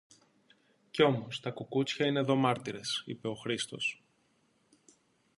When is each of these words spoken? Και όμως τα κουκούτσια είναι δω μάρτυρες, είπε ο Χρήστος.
Και 0.91 1.03
όμως 1.03 1.39
τα 1.39 1.49
κουκούτσια 1.51 2.05
είναι 2.05 2.21
δω 2.21 2.35
μάρτυρες, 2.35 3.03
είπε 3.05 3.27
ο 3.27 3.35
Χρήστος. 3.35 4.03